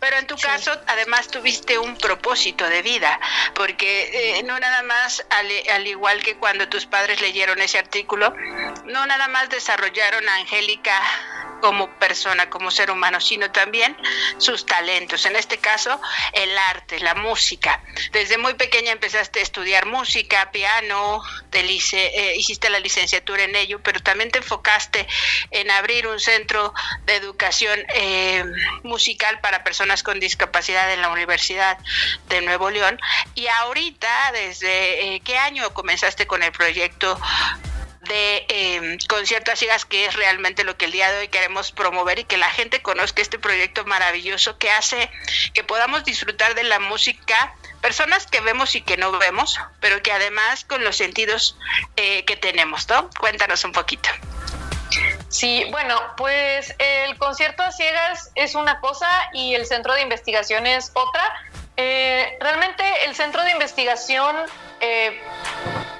Pero 0.00 0.18
en 0.18 0.26
tu 0.26 0.36
caso, 0.36 0.78
además 0.86 1.28
tuviste 1.28 1.78
un 1.78 1.96
propósito 1.96 2.68
de 2.68 2.82
vida, 2.82 3.18
porque 3.54 4.36
eh, 4.36 4.42
no 4.42 4.60
nada 4.60 4.82
más, 4.82 5.24
al, 5.30 5.48
al 5.72 5.86
igual 5.86 6.22
que 6.22 6.36
cuando 6.36 6.68
tus 6.68 6.84
padres 6.84 7.22
leyeron 7.22 7.58
ese 7.62 7.78
artículo, 7.78 8.34
no 8.84 9.06
nada 9.06 9.28
más 9.28 9.48
desarrollaron 9.48 10.28
a 10.28 10.34
Angélica 10.34 11.00
como 11.60 11.90
persona, 11.98 12.50
como 12.50 12.70
ser 12.70 12.90
humano, 12.90 13.20
sino 13.20 13.50
también 13.50 13.96
sus 14.38 14.66
talentos. 14.66 15.24
En 15.26 15.36
este 15.36 15.58
caso, 15.58 16.00
el 16.32 16.56
arte, 16.56 17.00
la 17.00 17.14
música. 17.14 17.82
Desde 18.12 18.38
muy 18.38 18.54
pequeña 18.54 18.92
empezaste 18.92 19.40
a 19.40 19.42
estudiar 19.42 19.86
música, 19.86 20.50
piano, 20.50 21.22
eh, 21.52 22.34
hiciste 22.36 22.68
la 22.68 22.80
licenciatura 22.80 23.44
en 23.44 23.54
ello, 23.54 23.80
pero 23.82 24.00
también 24.00 24.30
te 24.30 24.38
enfocaste 24.38 25.06
en 25.50 25.70
abrir 25.70 26.06
un 26.06 26.18
centro 26.18 26.74
de 27.06 27.16
educación 27.16 27.80
eh, 27.94 28.44
musical 28.82 29.40
para 29.40 29.64
personas 29.64 30.02
con 30.02 30.20
discapacidad 30.20 30.92
en 30.92 31.00
la 31.00 31.08
Universidad 31.08 31.78
de 32.28 32.40
Nuevo 32.42 32.70
León. 32.70 32.98
Y 33.34 33.46
ahorita, 33.46 34.32
¿desde 34.32 35.14
eh, 35.14 35.20
qué 35.24 35.38
año 35.38 35.72
comenzaste 35.72 36.26
con 36.26 36.42
el 36.42 36.52
proyecto 36.52 37.18
de 38.04 38.46
eh, 38.48 38.98
conciertos 39.08 39.58
ciegas, 39.58 39.84
que 39.84 40.06
es 40.06 40.14
realmente 40.14 40.64
lo 40.64 40.76
que 40.76 40.86
el 40.86 40.92
día 40.92 41.10
de 41.10 41.18
hoy 41.20 41.28
queremos 41.28 41.72
promover 41.72 42.18
y 42.18 42.24
que 42.24 42.36
la 42.36 42.50
gente 42.50 42.82
conozca 42.82 43.22
este 43.22 43.38
proyecto 43.38 43.84
maravilloso 43.84 44.58
que 44.58 44.70
hace 44.70 45.10
que 45.52 45.64
podamos 45.64 46.04
disfrutar 46.04 46.54
de 46.54 46.64
la 46.64 46.78
música, 46.78 47.54
personas 47.80 48.26
que 48.26 48.40
vemos 48.40 48.74
y 48.74 48.82
que 48.82 48.96
no 48.96 49.12
vemos, 49.18 49.58
pero 49.80 50.02
que 50.02 50.12
además 50.12 50.64
con 50.64 50.84
los 50.84 50.96
sentidos 50.96 51.56
eh, 51.96 52.24
que 52.24 52.36
tenemos, 52.36 52.88
¿no? 52.88 53.10
Cuéntanos 53.18 53.64
un 53.64 53.72
poquito. 53.72 54.08
Sí, 55.28 55.66
bueno, 55.70 56.00
pues 56.16 56.74
el 56.78 57.16
concierto 57.18 57.62
a 57.64 57.72
ciegas 57.72 58.30
es 58.36 58.54
una 58.54 58.78
cosa 58.80 59.08
y 59.32 59.54
el 59.54 59.66
centro 59.66 59.94
de 59.94 60.02
investigación 60.02 60.66
es 60.66 60.92
otra 60.94 61.22
Eh, 61.76 62.36
realmente 62.40 62.84
el 63.04 63.16
centro 63.16 63.42
de 63.42 63.50
investigación 63.50 64.36
eh, 64.80 65.20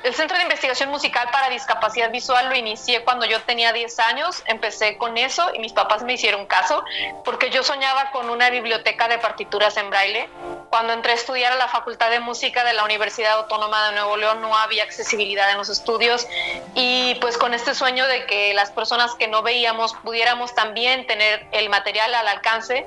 el 0.04 0.14
Centro 0.14 0.36
de 0.36 0.42
Investigación 0.42 0.90
Musical 0.90 1.28
para 1.32 1.48
Discapacidad 1.48 2.10
Visual 2.10 2.50
lo 2.50 2.54
inicié 2.54 3.02
cuando 3.04 3.24
yo 3.24 3.40
tenía 3.42 3.72
10 3.72 3.98
años, 4.00 4.42
empecé 4.46 4.98
con 4.98 5.16
eso 5.16 5.50
y 5.54 5.60
mis 5.60 5.72
papás 5.72 6.02
me 6.02 6.12
hicieron 6.12 6.44
caso 6.44 6.84
porque 7.24 7.48
yo 7.48 7.62
soñaba 7.62 8.10
con 8.10 8.28
una 8.28 8.50
biblioteca 8.50 9.08
de 9.08 9.16
partituras 9.16 9.78
en 9.78 9.88
braille. 9.88 10.28
Cuando 10.68 10.92
entré 10.92 11.12
a 11.12 11.14
estudiar 11.14 11.52
a 11.52 11.56
la 11.56 11.68
Facultad 11.68 12.10
de 12.10 12.20
Música 12.20 12.64
de 12.64 12.74
la 12.74 12.84
Universidad 12.84 13.32
Autónoma 13.38 13.88
de 13.88 13.94
Nuevo 13.94 14.18
León 14.18 14.42
no 14.42 14.54
había 14.54 14.82
accesibilidad 14.82 15.50
en 15.50 15.56
los 15.56 15.70
estudios 15.70 16.28
y 16.74 17.14
pues 17.22 17.38
con 17.38 17.54
este 17.54 17.74
sueño 17.74 18.06
de 18.06 18.26
que 18.26 18.52
las 18.52 18.70
personas 18.72 19.14
que 19.14 19.26
no 19.26 19.42
veíamos 19.42 19.94
pudiéramos 20.02 20.54
también 20.54 21.06
tener 21.06 21.46
el 21.52 21.70
material 21.70 22.14
al 22.14 22.28
alcance, 22.28 22.86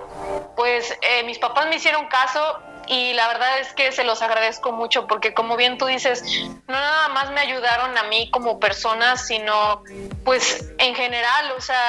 pues 0.56 0.96
eh, 1.02 1.24
mis 1.24 1.40
papás 1.40 1.66
me 1.68 1.78
hicieron 1.78 2.06
caso 2.10 2.60
y 2.88 3.14
la 3.14 3.28
verdad 3.28 3.60
es 3.60 3.74
que 3.74 3.92
se 3.92 4.04
los 4.04 4.22
agradezco 4.22 4.72
mucho 4.72 5.08
porque 5.08 5.34
como 5.34 5.58
bien 5.58 5.78
tú 5.78 5.86
dices, 5.86 6.24
no 6.68 6.74
nada 6.74 7.10
más 7.10 7.32
me 7.32 7.42
ayudaron 7.42 7.98
a 7.98 8.04
mí 8.04 8.30
como 8.32 8.60
persona, 8.60 9.18
sino 9.18 9.84
pues 10.24 10.72
en 10.78 10.96
general, 10.96 11.52
o 11.58 11.62
sea, 11.62 11.80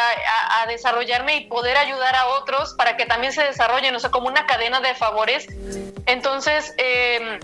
a, 0.61 0.67
desarrollarme 0.67 1.37
y 1.37 1.47
poder 1.47 1.76
ayudar 1.76 2.14
a 2.14 2.26
otros 2.28 2.75
para 2.75 2.97
que 2.97 3.07
también 3.07 3.33
se 3.33 3.43
desarrollen, 3.43 3.95
o 3.95 4.00
sea, 4.00 4.11
como 4.11 4.28
una 4.28 4.47
cadena 4.47 4.81
de 4.81 4.95
favores. 4.95 5.47
Entonces, 6.07 6.75
eh, 6.78 7.38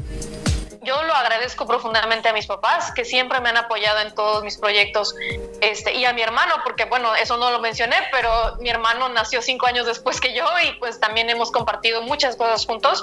yo 0.85 1.03
lo 1.03 1.15
agradezco 1.15 1.67
profundamente 1.67 2.29
a 2.29 2.33
mis 2.33 2.47
papás, 2.47 2.93
que 2.93 3.05
siempre 3.05 3.41
me 3.41 3.49
han 3.49 3.57
apoyado 3.57 4.01
en 4.01 4.15
todos 4.15 4.45
mis 4.45 4.59
proyectos, 4.59 5.15
este, 5.61 5.95
y 5.95 6.05
a 6.05 6.13
mi 6.13 6.23
hermano, 6.23 6.55
porque 6.65 6.85
bueno, 6.85 7.15
eso 7.15 7.37
no 7.37 7.51
lo 7.51 7.61
mencioné, 7.61 7.97
pero 8.13 8.57
mi 8.61 8.69
hermano 8.69 9.09
nació 9.09 9.43
cinco 9.43 9.67
años 9.67 9.87
después 9.87 10.21
que 10.21 10.35
yo 10.35 10.47
y 10.65 10.73
pues 10.79 11.01
también 11.01 11.31
hemos 11.31 11.51
compartido 11.51 12.03
muchas 12.03 12.37
cosas 12.37 12.65
juntos. 12.67 13.03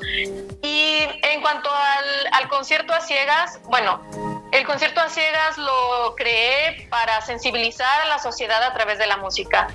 Y 0.62 1.08
en 1.24 1.42
cuanto 1.42 1.70
al, 1.70 2.34
al 2.34 2.48
concierto 2.48 2.94
a 2.94 3.02
ciegas, 3.02 3.60
bueno, 3.64 4.02
el 4.52 4.66
concierto 4.66 5.02
a 5.02 5.10
ciegas 5.10 5.58
lo 5.58 6.16
creé 6.16 6.88
para 6.90 7.22
sensibilizar 7.22 8.02
a 8.02 8.06
la 8.06 8.20
sociedad 8.20 8.62
a 8.64 8.74
través 8.74 9.00
de 9.00 9.08
la 9.08 9.18
música. 9.18 9.68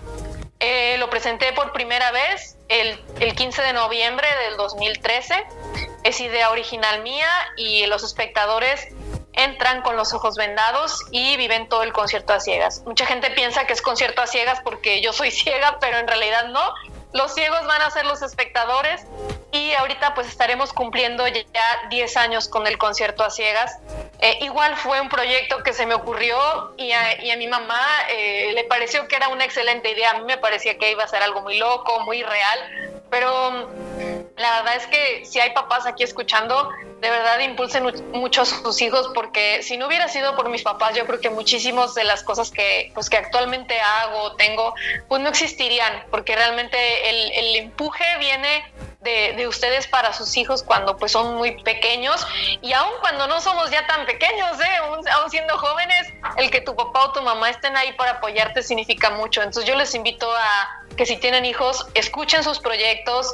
Eh, 0.59 0.97
lo 0.99 1.11
presenté 1.11 1.53
por 1.53 1.73
primera 1.73 2.11
vez 2.13 2.57
el, 2.69 2.99
el, 3.21 3.35
15 3.35 3.63
de 3.63 3.73
noviembre 3.75 4.27
del 4.47 4.57
2013. 4.57 5.45
Es 6.17 6.23
idea 6.23 6.51
original 6.51 7.03
mía 7.03 7.29
y 7.59 7.85
los 7.89 8.03
espectadores 8.03 8.89
entran 9.35 9.83
con 9.83 9.99
los 9.99 10.15
ojos 10.15 10.37
vendados 10.37 10.99
y 11.11 11.37
viven 11.37 11.69
todo 11.69 11.83
el 11.83 11.93
concierto 11.93 12.33
a 12.33 12.41
ciegas. 12.41 12.83
Mucha 12.87 13.05
gente 13.05 13.29
piensa 13.33 13.67
que 13.67 13.75
es 13.75 13.83
concierto 13.83 14.23
a 14.23 14.27
ciegas 14.27 14.63
porque 14.65 15.03
yo 15.03 15.13
soy 15.13 15.31
ciega, 15.43 15.77
pero 15.79 15.99
en 15.99 16.09
realidad 16.09 16.47
no. 16.47 16.73
Los 17.13 17.35
ciegos 17.35 17.67
van 17.67 17.83
a 17.83 17.91
ser 17.91 18.07
los 18.07 18.23
espectadores 18.23 19.03
y 19.53 19.75
ahorita 19.75 20.15
pues 20.15 20.27
estaremos 20.29 20.73
cumpliendo 20.73 21.29
ya 21.29 21.89
10 21.91 22.17
años 22.17 22.49
con 22.49 22.67
el 22.67 22.79
concierto 22.79 23.23
a 23.23 23.29
ciegas. 23.29 23.79
Eh, 24.21 24.39
igual 24.41 24.75
fue 24.77 25.03
un 25.03 25.11
proyecto 25.11 25.63
que 25.63 25.75
se 25.75 25.85
me 25.85 25.93
ocurrió 25.93 26.39
y 26.79 26.93
a, 26.93 27.23
y 27.23 27.31
a 27.31 27.37
mi 27.37 27.47
mamá 27.47 27.87
eh, 28.09 28.53
le 28.55 28.65
pareció 28.65 29.07
que 29.07 29.17
era 29.17 29.29
una 29.29 29.45
excelente 29.45 29.91
idea. 29.91 30.13
A 30.13 30.15
mí 30.15 30.25
me 30.25 30.39
parecía 30.39 30.79
que 30.79 30.91
iba 30.91 31.05
a 31.05 31.09
ser 31.09 31.23
algo 31.23 31.43
muy 31.43 31.59
loco, 31.59 32.01
muy 32.01 32.23
real, 32.23 32.59
pero 33.11 33.46
es 34.77 34.87
que 34.87 35.25
si 35.25 35.41
hay 35.41 35.53
papás 35.53 35.87
aquí 35.87 36.05
escuchando, 36.05 36.71
de 37.01 37.11
verdad 37.11 37.41
impulsen 37.41 37.85
mucho 38.13 38.43
a 38.43 38.45
sus 38.45 38.81
hijos 38.81 39.11
porque 39.15 39.63
si 39.63 39.77
no 39.77 39.87
hubiera 39.87 40.09
sido 40.09 40.37
por 40.37 40.49
mis 40.49 40.63
papás, 40.63 40.95
yo 40.95 41.07
creo 41.07 41.21
que 41.21 41.31
muchísimas 41.31 41.95
de 41.95 42.05
las 42.05 42.23
cosas 42.23 42.51
que, 42.51 42.91
pues, 42.95 43.11
que 43.11 43.17
actualmente 43.17 43.79
hago, 43.81 44.37
tengo, 44.37 44.75
pues 45.09 45.21
no 45.21 45.29
existirían, 45.29 46.05
porque 46.11 46.35
realmente 46.35 47.11
el, 47.11 47.33
el 47.33 47.57
empuje 47.57 48.05
viene 48.19 48.65
de, 49.07 49.47
ustedes 49.47 49.87
para 49.87 50.13
sus 50.13 50.37
hijos 50.37 50.63
cuando 50.63 50.97
pues 50.97 51.13
son 51.13 51.37
muy 51.37 51.63
pequeños 51.63 52.27
y 52.61 52.73
aun 52.73 52.93
cuando 53.01 53.27
no 53.27 53.41
somos 53.41 53.71
ya 53.71 53.87
tan 53.87 54.05
pequeños, 54.05 54.61
¿eh? 54.61 54.77
aún, 55.13 55.31
siendo 55.31 55.57
jóvenes, 55.57 56.13
el 56.37 56.51
que 56.51 56.61
tu 56.61 56.75
papá 56.75 57.07
o 57.07 57.13
tu 57.13 57.23
mamá 57.23 57.49
estén 57.49 57.77
ahí 57.77 57.93
para 57.93 58.13
apoyarte 58.13 58.63
significa 58.63 59.11
mucho. 59.11 59.43
Entonces 59.43 59.65
yo 59.65 59.77
les 59.77 59.95
invito 59.95 60.31
a 60.31 60.85
que 60.97 61.07
si 61.07 61.17
tienen 61.17 61.45
hijos, 61.45 61.87
escuchen 61.95 62.43
sus 62.43 62.59
proyectos, 62.59 63.33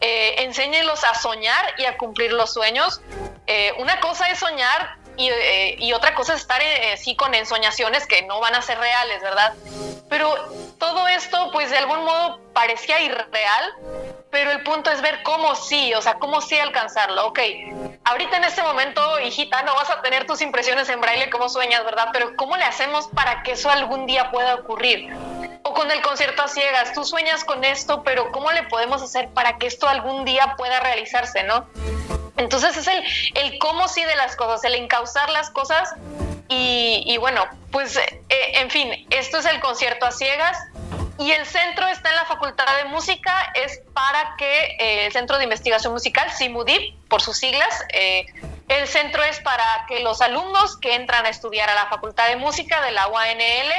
eh, 0.00 0.42
enséñenlos 0.42 1.04
a 1.04 1.14
soñar 1.14 1.74
y 1.78 1.84
a 1.84 1.96
cumplir 1.96 2.32
los 2.32 2.52
sueños. 2.52 3.00
Eh, 3.46 3.72
una 3.78 4.00
cosa 4.00 4.28
es 4.30 4.38
soñar 4.38 5.01
y, 5.16 5.28
eh, 5.28 5.76
y, 5.78 5.92
otra 5.92 6.14
cosa 6.14 6.34
es 6.34 6.40
estar 6.40 6.60
así 6.92 7.14
con 7.16 7.34
ensoñaciones 7.34 8.06
que 8.06 8.22
no 8.22 8.40
van 8.40 8.54
a 8.54 8.62
ser 8.62 8.78
reales, 8.78 9.20
¿verdad? 9.22 9.54
Pero 10.08 10.34
todo 10.78 11.08
esto, 11.08 11.50
pues 11.52 11.70
de 11.70 11.78
algún 11.78 12.04
modo 12.04 12.40
parecía 12.52 13.00
irreal, 13.00 13.74
pero 14.30 14.50
el 14.50 14.62
punto 14.62 14.90
es 14.90 15.00
ver 15.02 15.22
cómo 15.22 15.54
sí, 15.54 15.92
o 15.94 16.00
sea, 16.02 16.14
cómo 16.14 16.40
sí 16.40 16.58
alcanzarlo. 16.58 17.26
Ok, 17.26 17.38
ahorita 18.04 18.38
en 18.38 18.44
este 18.44 18.62
momento, 18.62 19.20
hijita, 19.20 19.62
no 19.62 19.74
vas 19.74 19.90
a 19.90 20.00
tener 20.00 20.26
tus 20.26 20.40
impresiones 20.40 20.88
en 20.88 21.00
braille 21.00 21.30
como 21.30 21.48
sueñas, 21.48 21.84
¿verdad? 21.84 22.08
Pero 22.12 22.34
¿cómo 22.36 22.56
le 22.56 22.64
hacemos 22.64 23.08
para 23.08 23.42
que 23.42 23.52
eso 23.52 23.70
algún 23.70 24.06
día 24.06 24.30
pueda 24.30 24.54
ocurrir? 24.54 25.14
O 25.64 25.74
con 25.74 25.90
el 25.90 26.00
concierto 26.02 26.42
a 26.42 26.48
ciegas, 26.48 26.92
tú 26.94 27.04
sueñas 27.04 27.44
con 27.44 27.62
esto, 27.62 28.02
pero 28.02 28.32
¿cómo 28.32 28.50
le 28.52 28.62
podemos 28.64 29.02
hacer 29.02 29.28
para 29.28 29.58
que 29.58 29.66
esto 29.66 29.88
algún 29.88 30.24
día 30.24 30.54
pueda 30.56 30.80
realizarse, 30.80 31.42
no? 31.42 31.66
Entonces 32.36 32.76
es 32.76 32.86
el, 32.86 33.04
el 33.34 33.58
cómo 33.58 33.88
sí 33.88 34.02
de 34.04 34.16
las 34.16 34.36
cosas, 34.36 34.64
el 34.64 34.74
encauzar 34.74 35.30
las 35.30 35.50
cosas 35.50 35.94
y, 36.54 37.16
bueno, 37.18 37.46
pues 37.70 37.96
eh, 37.96 38.12
en 38.28 38.70
fin, 38.70 39.06
esto 39.10 39.38
es 39.38 39.46
el 39.46 39.60
concierto 39.60 40.04
a 40.04 40.10
ciegas 40.10 40.58
y 41.18 41.30
el 41.30 41.46
centro 41.46 41.86
está 41.88 42.10
en 42.10 42.16
la 42.16 42.24
Facultad 42.24 42.76
de 42.76 42.84
Música, 42.84 43.52
es 43.54 43.80
para 43.94 44.34
que 44.36 44.76
eh, 44.78 45.06
el 45.06 45.12
Centro 45.12 45.38
de 45.38 45.44
Investigación 45.44 45.92
Musical, 45.92 46.30
CIMUDIP, 46.30 47.08
por 47.08 47.22
sus 47.22 47.38
siglas, 47.38 47.84
eh, 47.92 48.26
el 48.68 48.88
centro 48.88 49.22
es 49.22 49.40
para 49.40 49.64
que 49.88 50.00
los 50.00 50.20
alumnos 50.20 50.76
que 50.78 50.94
entran 50.94 51.26
a 51.26 51.28
estudiar 51.28 51.70
a 51.70 51.74
la 51.74 51.86
Facultad 51.86 52.28
de 52.28 52.36
Música 52.36 52.82
de 52.82 52.90
la 52.92 53.08
UANL 53.08 53.72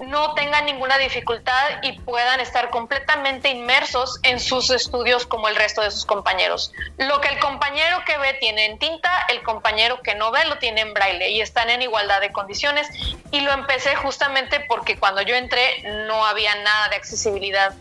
no 0.00 0.34
tengan 0.34 0.66
ninguna 0.66 0.98
dificultad 0.98 1.82
y 1.82 1.92
puedan 2.00 2.40
estar 2.40 2.70
completamente 2.70 3.48
inmersos 3.48 4.18
en 4.22 4.40
sus 4.40 4.70
estudios 4.70 5.26
como 5.26 5.48
el 5.48 5.56
resto 5.56 5.82
de 5.82 5.90
sus 5.90 6.04
compañeros. 6.04 6.72
Lo 6.98 7.20
que 7.20 7.28
el 7.28 7.38
compañero 7.38 8.02
que 8.06 8.16
ve 8.18 8.34
tiene 8.34 8.66
en 8.66 8.78
tinta, 8.78 9.10
el 9.28 9.42
compañero 9.42 10.00
que 10.02 10.14
no 10.14 10.30
ve 10.30 10.44
lo 10.46 10.58
tiene 10.58 10.80
en 10.80 10.94
braille 10.94 11.30
y 11.30 11.40
están 11.40 11.70
en 11.70 11.82
igualdad 11.82 12.20
de 12.20 12.32
condiciones. 12.32 12.88
Y 13.30 13.40
lo 13.40 13.52
empecé 13.52 13.94
justamente 13.96 14.60
porque 14.68 14.98
cuando 14.98 15.22
yo 15.22 15.34
entré 15.34 15.82
no 16.06 16.26
había 16.26 16.54
nada 16.56 16.88
de 16.88 16.96
accesibilidad. 16.96 17.74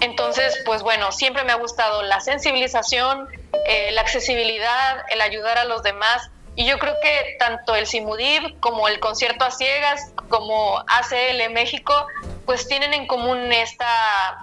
Entonces, 0.00 0.58
pues 0.66 0.82
bueno, 0.82 1.12
siempre 1.12 1.44
me 1.44 1.52
ha 1.52 1.56
gustado 1.56 2.02
la 2.02 2.20
sensibilización, 2.20 3.28
eh, 3.66 3.90
la 3.92 4.02
accesibilidad, 4.02 5.04
el 5.10 5.20
ayudar 5.20 5.56
a 5.56 5.64
los 5.64 5.82
demás 5.82 6.30
y 6.56 6.66
yo 6.66 6.78
creo 6.78 6.94
que 7.02 7.36
tanto 7.38 7.74
el 7.74 7.86
Simudib 7.86 8.58
como 8.60 8.86
el 8.88 9.00
concierto 9.00 9.44
a 9.44 9.50
ciegas, 9.50 10.12
como 10.28 10.78
ACL 10.78 11.52
México, 11.52 12.06
pues 12.46 12.68
tienen 12.68 12.94
en 12.94 13.06
común 13.06 13.52
esta, 13.52 13.86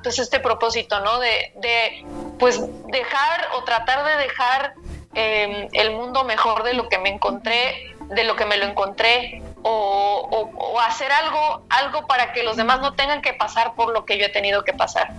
pues 0.03 0.20
este 0.20 0.39
propósito, 0.39 1.00
¿no? 1.00 1.20
De, 1.20 1.53
de 1.58 2.06
pues 2.38 2.60
dejar 2.88 3.48
o 3.53 3.63
tratar 3.63 4.06
de 4.06 4.24
dejar 4.24 4.74
em, 5.13 5.70
el 5.72 5.91
mundo 5.91 6.24
mejor 6.25 6.63
de 6.63 6.74
lo 6.74 6.89
que 6.89 6.98
me 6.98 7.10
encontré, 7.10 7.96
de 8.10 8.24
lo 8.25 8.36
que 8.36 8.46
me 8.46 8.58
lo 8.58 8.65
encontré, 8.65 9.41
o, 9.63 10.50
o 10.58 10.80
hacer 10.80 11.12
algo, 11.12 11.63
algo 11.70 12.08
para 12.08 12.34
que 12.34 12.44
los 12.44 12.58
demás 12.58 12.82
no 12.82 12.94
tengan 12.94 13.22
que 13.22 13.34
pasar 13.34 13.75
por 13.75 13.94
lo 13.94 14.06
que 14.06 14.18
yo 14.18 14.25
he 14.25 14.30
tenido 14.30 14.63
que 14.63 14.74
pasar. 14.74 15.13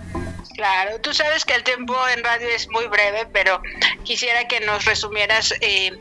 Claro, 0.55 1.01
tú 1.01 1.13
sabes 1.13 1.45
que 1.45 1.53
el 1.55 1.63
tiempo 1.63 1.95
en 2.09 2.23
radio 2.23 2.47
es 2.49 2.69
muy 2.69 2.85
breve, 2.85 3.25
pero 3.33 3.61
quisiera 4.03 4.47
que 4.47 4.59
nos 4.59 4.85
resumieras 4.85 5.53
eh, 5.61 5.91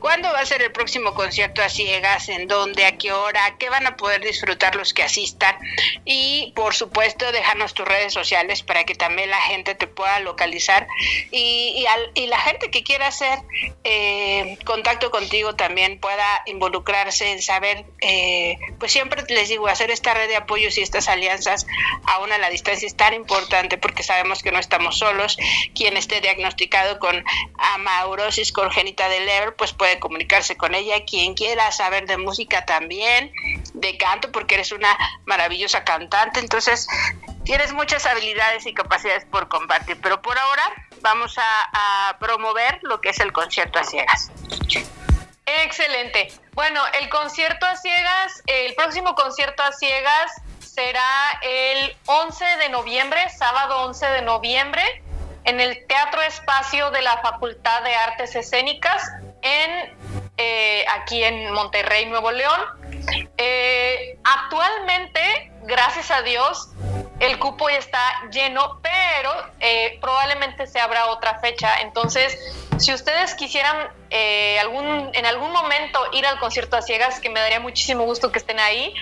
cuándo 0.00 0.32
va 0.32 0.40
a 0.40 0.46
ser 0.46 0.62
el 0.62 0.72
próximo 0.72 1.14
concierto 1.14 1.62
a 1.62 1.68
ciegas, 1.68 2.28
en 2.28 2.48
dónde, 2.48 2.86
a 2.86 2.98
qué 2.98 3.12
hora, 3.12 3.56
qué 3.58 3.68
van 3.68 3.86
a 3.86 3.96
poder 3.96 4.20
disfrutar 4.20 4.74
los 4.74 4.92
que 4.94 5.04
asistan 5.04 5.56
y 6.04 6.52
por 6.56 6.74
supuesto 6.74 7.30
dejarnos 7.30 7.72
tus 7.74 7.86
redes 7.86 8.12
sociales 8.12 8.62
para 8.62 8.84
que 8.84 8.94
también 8.94 9.30
la 9.30 9.40
gente 9.40 9.74
te 9.76 9.86
pueda 9.86 10.18
localizar 10.20 10.88
y, 11.30 11.86
y, 12.14 12.26
la 12.26 12.40
gente 12.40 12.70
que 12.70 12.82
quiera 12.82 13.08
hacer 13.08 13.38
eh, 13.84 14.58
contacto 14.64 15.10
contigo 15.10 15.54
también 15.54 15.98
pueda 16.00 16.42
involucrarse 16.46 17.32
en 17.32 17.42
saber, 17.42 17.84
eh, 18.00 18.56
pues 18.78 18.92
siempre 18.92 19.22
les 19.28 19.48
digo, 19.48 19.68
hacer 19.68 19.90
esta 19.90 20.14
red 20.14 20.28
de 20.28 20.36
apoyos 20.36 20.78
y 20.78 20.82
estas 20.82 21.08
alianzas 21.08 21.66
aún 22.04 22.32
a 22.32 22.38
la 22.38 22.50
distancia 22.50 22.86
es 22.86 22.96
tan 22.96 23.14
importante 23.14 23.78
porque 23.78 23.99
sabemos 24.02 24.42
que 24.42 24.52
no 24.52 24.58
estamos 24.58 24.98
solos. 24.98 25.36
Quien 25.74 25.96
esté 25.96 26.20
diagnosticado 26.20 26.98
con 26.98 27.24
amaurosis 27.58 28.52
congénita 28.52 29.08
del 29.08 29.26
Leber, 29.26 29.54
pues 29.56 29.72
puede 29.72 29.98
comunicarse 29.98 30.56
con 30.56 30.74
ella. 30.74 31.04
Quien 31.04 31.34
quiera 31.34 31.70
saber 31.72 32.06
de 32.06 32.16
música 32.16 32.64
también, 32.64 33.32
de 33.74 33.96
canto, 33.96 34.32
porque 34.32 34.54
eres 34.56 34.72
una 34.72 34.96
maravillosa 35.26 35.84
cantante. 35.84 36.40
Entonces, 36.40 36.86
tienes 37.44 37.72
muchas 37.72 38.06
habilidades 38.06 38.66
y 38.66 38.74
capacidades 38.74 39.24
por 39.24 39.48
compartir. 39.48 39.98
Pero 40.00 40.22
por 40.22 40.38
ahora 40.38 40.62
vamos 41.00 41.36
a 41.38 42.16
promover 42.20 42.78
lo 42.82 43.00
que 43.00 43.10
es 43.10 43.20
el 43.20 43.32
concierto 43.32 43.78
a 43.78 43.84
ciegas. 43.84 44.30
Excelente. 45.64 46.32
Bueno, 46.52 46.80
el 47.00 47.08
concierto 47.08 47.66
a 47.66 47.76
ciegas, 47.76 48.42
el 48.46 48.74
próximo 48.74 49.14
concierto 49.14 49.62
a 49.62 49.72
ciegas 49.72 50.30
será 50.74 51.40
el 51.42 51.96
11 52.06 52.44
de 52.58 52.68
noviembre, 52.68 53.28
sábado 53.30 53.86
11 53.86 54.06
de 54.06 54.22
noviembre, 54.22 54.82
en 55.44 55.60
el 55.60 55.86
Teatro 55.86 56.22
Espacio 56.22 56.90
de 56.90 57.02
la 57.02 57.18
Facultad 57.18 57.82
de 57.82 57.94
Artes 57.94 58.36
Escénicas 58.36 59.02
en 59.42 59.98
eh, 60.36 60.84
aquí 60.88 61.24
en 61.24 61.52
Monterrey, 61.52 62.06
Nuevo 62.06 62.30
León. 62.30 62.60
Eh, 63.36 64.18
actualmente, 64.22 65.52
gracias 65.62 66.10
a 66.10 66.22
Dios, 66.22 66.68
el 67.18 67.38
cupo 67.38 67.68
ya 67.68 67.76
está 67.76 68.28
lleno, 68.30 68.80
pero 68.80 69.32
eh, 69.58 69.98
probablemente 70.00 70.66
se 70.66 70.78
abra 70.78 71.06
otra 71.06 71.40
fecha. 71.40 71.80
Entonces, 71.80 72.38
si 72.78 72.94
ustedes 72.94 73.34
quisieran 73.34 73.88
algún, 74.60 75.10
en 75.14 75.26
algún 75.26 75.52
momento 75.52 76.00
ir 76.12 76.26
al 76.26 76.38
concierto 76.38 76.76
a 76.76 76.82
ciegas, 76.82 77.20
que 77.20 77.28
me 77.28 77.40
daría 77.40 77.60
muchísimo 77.60 78.04
gusto 78.04 78.30
que 78.32 78.38
estén 78.38 78.60
ahí, 78.60 78.94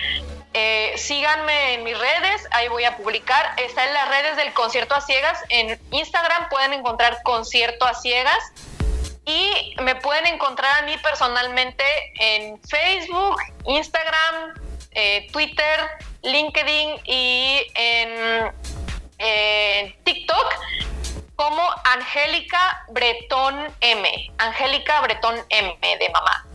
síganme 0.95 1.75
en 1.75 1.83
mis 1.83 1.97
redes, 1.97 2.47
ahí 2.51 2.67
voy 2.67 2.83
a 2.83 2.97
publicar. 2.97 3.53
Está 3.57 3.85
en 3.87 3.93
las 3.93 4.09
redes 4.09 4.37
del 4.37 4.53
concierto 4.53 4.95
a 4.95 5.01
ciegas. 5.01 5.39
En 5.49 5.79
Instagram 5.91 6.49
pueden 6.49 6.73
encontrar 6.73 7.21
concierto 7.23 7.85
a 7.85 7.93
ciegas. 7.93 8.51
Y 9.25 9.75
me 9.81 9.95
pueden 9.95 10.25
encontrar 10.25 10.79
a 10.79 10.85
mí 10.87 10.97
personalmente 10.97 11.83
en 12.19 12.59
Facebook, 12.63 13.37
Instagram, 13.65 14.55
eh, 14.91 15.27
Twitter, 15.31 15.89
LinkedIn 16.23 16.99
y 17.05 17.61
en, 17.75 18.53
TikTok 20.03 20.53
como 21.35 21.61
Angélica 21.83 22.85
Bretón 22.89 23.67
M. 23.81 24.31
Angélica 24.37 25.01
Bretón 25.01 25.35
M 25.49 25.77
de 25.81 26.09
mamá. 26.09 26.45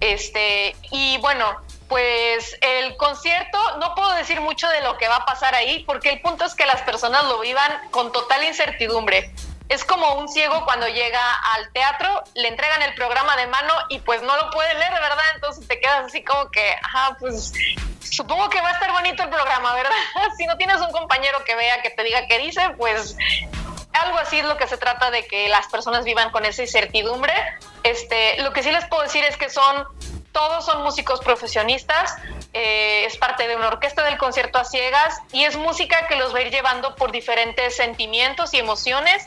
Este, 0.00 0.74
y 0.90 1.18
bueno, 1.18 1.60
pues 1.88 2.56
el 2.60 2.96
concierto, 2.96 3.58
no 3.78 3.94
puedo 3.94 4.12
decir 4.14 4.40
mucho 4.40 4.68
de 4.68 4.80
lo 4.80 4.96
que 4.98 5.08
va 5.08 5.16
a 5.16 5.26
pasar 5.26 5.54
ahí, 5.54 5.84
porque 5.84 6.10
el 6.10 6.20
punto 6.20 6.44
es 6.44 6.54
que 6.54 6.66
las 6.66 6.82
personas 6.82 7.24
lo 7.24 7.40
vivan 7.40 7.70
con 7.90 8.12
total 8.12 8.44
incertidumbre 8.44 9.32
es 9.68 9.84
como 9.84 10.14
un 10.14 10.28
ciego 10.28 10.64
cuando 10.64 10.86
llega 10.86 11.32
al 11.54 11.72
teatro, 11.72 12.22
le 12.34 12.48
entregan 12.48 12.82
el 12.82 12.94
programa 12.94 13.36
de 13.36 13.46
mano 13.48 13.74
y 13.88 13.98
pues 13.98 14.22
no 14.22 14.36
lo 14.36 14.50
puede 14.50 14.72
leer, 14.74 14.92
¿verdad? 14.92 15.24
Entonces 15.34 15.66
te 15.66 15.80
quedas 15.80 16.06
así 16.06 16.22
como 16.22 16.50
que, 16.50 16.74
ajá, 16.82 17.16
pues 17.18 17.52
supongo 18.00 18.48
que 18.48 18.60
va 18.60 18.68
a 18.68 18.72
estar 18.72 18.92
bonito 18.92 19.24
el 19.24 19.30
programa, 19.30 19.74
¿verdad? 19.74 19.90
si 20.36 20.46
no 20.46 20.56
tienes 20.56 20.80
un 20.80 20.92
compañero 20.92 21.42
que 21.44 21.56
vea, 21.56 21.82
que 21.82 21.90
te 21.90 22.04
diga 22.04 22.26
qué 22.28 22.38
dice, 22.38 22.60
pues 22.76 23.16
algo 23.92 24.18
así 24.18 24.38
es 24.38 24.44
lo 24.44 24.56
que 24.56 24.68
se 24.68 24.76
trata 24.76 25.10
de 25.10 25.26
que 25.26 25.48
las 25.48 25.66
personas 25.66 26.04
vivan 26.04 26.30
con 26.30 26.44
esa 26.44 26.62
incertidumbre. 26.62 27.32
Este, 27.82 28.40
lo 28.42 28.52
que 28.52 28.62
sí 28.62 28.70
les 28.70 28.84
puedo 28.86 29.02
decir 29.02 29.24
es 29.24 29.36
que 29.36 29.48
son 29.48 29.86
todos 30.36 30.66
son 30.66 30.82
músicos 30.82 31.20
profesionistas, 31.20 32.14
eh, 32.52 33.06
es 33.06 33.16
parte 33.16 33.48
de 33.48 33.56
una 33.56 33.68
orquesta 33.68 34.04
del 34.04 34.18
concierto 34.18 34.58
a 34.58 34.66
ciegas 34.66 35.18
y 35.32 35.44
es 35.44 35.56
música 35.56 36.08
que 36.08 36.16
los 36.16 36.34
va 36.34 36.40
a 36.40 36.42
ir 36.42 36.50
llevando 36.50 36.94
por 36.94 37.10
diferentes 37.10 37.74
sentimientos 37.74 38.52
y 38.52 38.58
emociones 38.58 39.26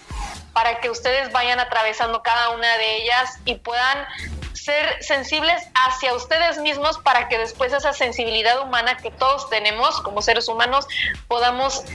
para 0.54 0.80
que 0.80 0.92
ustedes 0.92 1.32
vayan 1.32 1.60
atravesando 1.60 2.22
cada 2.22 2.52
una 2.52 2.78
de 2.78 2.98
ellas 2.98 3.40
y 3.46 3.56
puedan 3.56 4.06
ser 4.54 5.04
sensibles 5.04 5.60
hacia 5.74 6.14
ustedes 6.14 6.60
mismos 6.60 7.00
para 7.00 7.28
que 7.28 7.40
después 7.40 7.74
esa 7.74 7.92
sensibilidad 7.92 8.62
humana 8.62 8.98
que 8.98 9.10
todos 9.10 9.50
tenemos 9.50 10.02
como 10.02 10.22
seres 10.22 10.48
humanos 10.48 10.86
podamos 11.28 11.86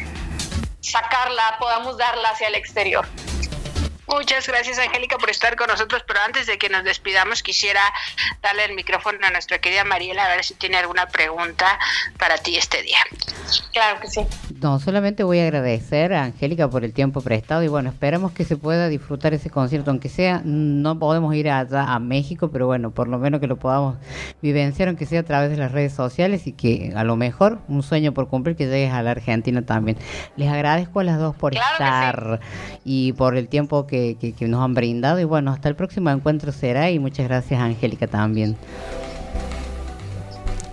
sacarla, 0.81 1.57
podamos 1.61 1.99
darla 1.99 2.31
hacia 2.31 2.49
el 2.49 2.57
exterior. 2.57 3.07
Muchas 4.15 4.47
gracias, 4.47 4.79
Angélica, 4.79 5.19
por 5.19 5.29
estar 5.29 5.57
con 5.57 5.67
nosotros. 5.67 6.05
Pero 6.07 6.21
antes 6.21 6.47
de 6.47 6.57
que 6.57 6.69
nos 6.69 6.85
despidamos, 6.85 7.43
quisiera 7.43 7.83
darle 8.41 8.65
el 8.65 8.75
micrófono 8.75 9.19
a 9.27 9.31
nuestra 9.31 9.59
querida 9.59 9.83
Mariela 9.83 10.25
a 10.25 10.29
ver 10.29 10.45
si 10.45 10.55
tiene 10.55 10.77
alguna 10.77 11.09
pregunta 11.09 11.81
para 12.17 12.39
ti 12.39 12.57
este 12.57 12.83
día. 12.83 12.99
Claro 13.73 13.99
que 13.99 14.07
sí. 14.07 14.21
No, 14.65 14.81
solamente 14.81 15.25
voy 15.25 15.41
a 15.41 15.43
agradecer 15.43 16.15
a 16.15 16.25
Angélica 16.25 16.71
por 16.71 16.85
el 16.85 16.95
tiempo 16.95 17.21
prestado 17.21 17.63
y 17.63 17.69
bueno, 17.69 17.91
esperamos 17.91 18.33
que 18.33 18.47
se 18.47 18.57
pueda 18.57 18.89
disfrutar 18.89 19.35
ese 19.35 19.51
concierto, 19.51 19.91
aunque 19.91 20.09
sea, 20.09 20.41
no 20.43 20.99
podemos 20.99 21.35
ir 21.35 21.51
allá 21.51 21.85
a 21.93 21.99
México, 21.99 22.49
pero 22.49 22.67
bueno, 22.67 22.91
por 22.91 23.07
lo 23.07 23.19
menos 23.19 23.43
que 23.43 23.47
lo 23.47 23.57
podamos 23.57 23.97
vivenciar, 24.41 24.89
aunque 24.89 25.05
sea 25.05 25.21
a 25.21 25.23
través 25.23 25.51
de 25.51 25.59
las 25.59 25.71
redes 25.71 25.93
sociales 25.93 26.47
y 26.47 26.53
que 26.53 26.95
a 26.97 27.05
lo 27.05 27.15
mejor 27.15 27.59
un 27.69 27.83
sueño 27.83 28.15
por 28.15 28.29
cumplir 28.29 28.57
que 28.57 28.65
llegues 28.65 28.95
a 28.95 29.03
la 29.03 29.11
Argentina 29.11 29.61
también. 29.67 29.99
Les 30.35 30.49
agradezco 30.49 31.01
a 31.01 31.05
las 31.05 31.19
dos 31.19 31.37
por 31.37 31.53
estar 31.55 32.41
y 32.87 33.13
por 33.13 33.37
el 33.37 33.49
tiempo 33.49 33.87
que 33.87 34.17
que, 34.19 34.49
nos 34.49 34.65
han 34.65 34.73
brindado. 34.73 35.21
Y 35.21 35.25
bueno, 35.25 35.51
hasta 35.51 35.69
el 35.69 35.77
próximo 35.77 36.09
encuentro 36.09 36.53
será 36.53 36.91
y 36.91 36.99
muchas 36.99 37.29
gracias 37.29 37.61
Angélica 37.61 38.07
también. 38.07 38.57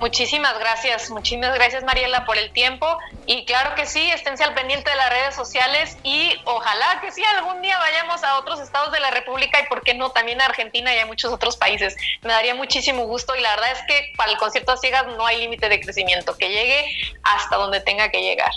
Muchísimas 0.02 0.58
gracias, 0.58 1.12
muchísimas 1.12 1.54
gracias 1.54 1.84
Mariela 1.84 2.26
por 2.26 2.36
el 2.36 2.52
tiempo 2.52 2.88
y 3.28 3.46
claro 3.46 3.76
que 3.76 3.86
sí, 3.86 4.02
esténse 4.10 4.44
al 4.44 4.56
pendiente 4.56 4.90
de 4.90 4.96
las 4.96 5.12
redes 5.12 5.36
sociales 5.36 5.96
y 6.02 6.32
ojalá 6.46 7.00
que 7.02 7.12
sí 7.12 7.22
algún 7.38 7.62
día 7.62 7.78
vayamos 7.78 8.24
a 8.24 8.40
otros 8.40 8.60
estados 8.60 8.92
de 8.92 9.00
la 9.00 9.12
República 9.12 9.60
y 9.62 9.70
por 9.70 9.84
qué 9.84 9.94
no 9.94 10.10
también 10.10 10.42
a 10.42 10.46
Argentina 10.46 10.92
y 10.96 10.98
a 10.98 11.06
muchos 11.06 11.32
otros 11.32 11.56
países. 11.56 11.96
Me 12.24 12.30
daría 12.30 12.56
muchísimo 12.56 13.06
gusto 13.06 13.36
y 13.36 13.42
la 13.42 13.52
verdad 13.52 13.74
es 13.74 13.80
que 13.88 14.12
para 14.18 14.32
el 14.32 14.40
concierto 14.40 14.72
a 14.72 14.78
ciegas 14.78 15.06
no 15.16 15.24
hay 15.24 15.38
límite 15.40 15.70
de 15.70 15.80
crecimiento, 15.80 16.36
que 16.36 16.50
llegue 16.50 16.84
hasta 17.22 17.58
donde 17.58 17.80
tenga 17.80 18.10
que 18.10 18.22
llegar. 18.22 18.52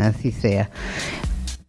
Así 0.00 0.30
sea. 0.30 0.70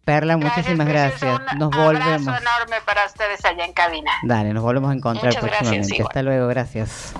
Perla, 0.04 0.36
muchísimas 0.36 0.86
gracias. 0.86 1.40
Nos 1.56 1.70
volvemos. 1.70 2.22
Un 2.22 2.28
abrazo 2.28 2.40
enorme 2.40 2.76
para 2.86 3.04
ustedes 3.04 3.44
allá 3.44 3.64
en 3.64 3.72
cabina. 3.72 4.12
Dale, 4.22 4.54
nos 4.54 4.62
volvemos 4.62 4.92
a 4.92 4.94
encontrar 4.94 5.34
próximamente. 5.34 6.02
Hasta 6.02 6.22
luego, 6.22 6.46
gracias. 6.46 7.14